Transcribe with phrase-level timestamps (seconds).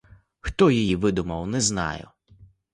[0.39, 2.07] Хто її видумав, не знаю.